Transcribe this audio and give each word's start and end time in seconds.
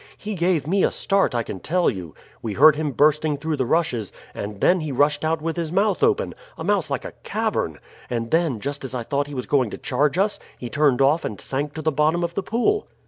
"He 0.17 0.33
gave 0.33 0.65
me 0.65 0.83
a 0.83 0.89
start, 0.89 1.35
I 1.35 1.43
can 1.43 1.59
tell 1.59 1.87
you. 1.87 2.15
We 2.41 2.53
heard 2.53 2.75
him 2.75 2.89
bursting 2.91 3.37
through 3.37 3.57
the 3.57 3.67
rushes, 3.67 4.11
and 4.33 4.59
then 4.59 4.79
he 4.79 4.91
rushed 4.91 5.23
out 5.23 5.43
with 5.43 5.57
his 5.57 5.71
mouth 5.71 6.01
open 6.01 6.33
a 6.57 6.63
mouth 6.63 6.89
like 6.89 7.05
a 7.05 7.11
cavern; 7.21 7.77
and 8.09 8.31
then, 8.31 8.59
just 8.59 8.83
as 8.83 8.95
I 8.95 9.03
thought 9.03 9.27
he 9.27 9.35
was 9.35 9.45
going 9.45 9.69
to 9.69 9.77
charge 9.77 10.17
us, 10.17 10.39
he 10.57 10.71
turned 10.71 11.03
off 11.03 11.23
and 11.23 11.39
sank 11.39 11.75
to 11.75 11.83
the 11.83 11.91
bottom 11.91 12.23
of 12.23 12.33
the 12.33 12.41
pool." 12.41 12.87